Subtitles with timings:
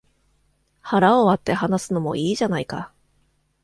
[0.79, 2.91] 腹を割って話すのもいいじゃないか